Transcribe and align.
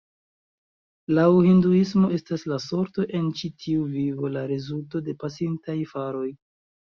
Laŭ 1.17 1.25
Hinduismo 1.47 2.09
estas 2.15 2.45
la 2.53 2.57
sorto 2.63 3.05
en 3.19 3.29
ĉi 3.41 3.51
tiu 3.65 3.85
vivo 3.91 4.33
la 4.37 4.45
rezulto 4.53 5.03
de 5.11 5.15
pasintaj 5.25 5.77
faroj. 5.93 6.27